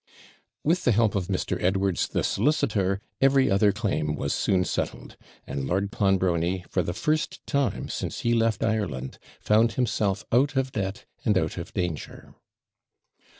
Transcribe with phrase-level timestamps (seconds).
[0.63, 1.61] With the help of Mr.
[1.63, 7.45] Edwards, the solicitor, every other claim was soon settled; and Lord Clonbrony, for the first
[7.45, 12.33] time since he left Ireland, found himself out of debt, and out of danger.